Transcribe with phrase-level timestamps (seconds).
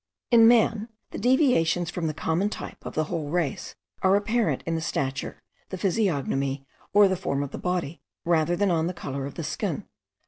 [0.31, 4.73] In man, the deviations from the common type of the whole race are apparent in
[4.73, 5.37] the stature,
[5.69, 9.43] the physiognomy, or the form of the body, rather than on the colour of the
[9.43, 9.85] skin.